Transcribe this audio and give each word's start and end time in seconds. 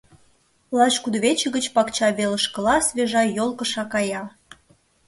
Лач 0.77 0.95
кудывече 1.03 1.47
гыч 1.55 1.65
пакча 1.75 2.07
велышкыла 2.17 2.75
свежа 2.87 3.23
йол 3.37 3.51
кыша 3.59 3.83
кая. 3.93 4.23